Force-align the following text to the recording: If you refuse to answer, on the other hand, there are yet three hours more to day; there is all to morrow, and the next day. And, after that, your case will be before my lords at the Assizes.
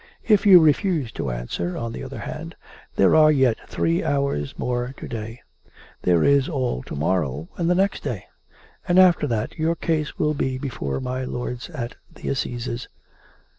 If 0.27 0.47
you 0.47 0.59
refuse 0.59 1.11
to 1.11 1.29
answer, 1.29 1.77
on 1.77 1.91
the 1.91 2.03
other 2.03 2.17
hand, 2.21 2.55
there 2.95 3.15
are 3.15 3.31
yet 3.31 3.57
three 3.69 4.03
hours 4.03 4.57
more 4.57 4.95
to 4.97 5.07
day; 5.07 5.41
there 6.01 6.23
is 6.23 6.49
all 6.49 6.81
to 6.87 6.95
morrow, 6.95 7.49
and 7.55 7.69
the 7.69 7.75
next 7.75 8.01
day. 8.01 8.25
And, 8.87 8.97
after 8.97 9.27
that, 9.27 9.59
your 9.59 9.75
case 9.75 10.17
will 10.17 10.33
be 10.33 10.57
before 10.57 10.99
my 10.99 11.23
lords 11.23 11.69
at 11.69 11.97
the 12.15 12.29
Assizes. 12.29 12.87